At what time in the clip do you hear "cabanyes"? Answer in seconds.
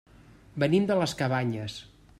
1.21-1.77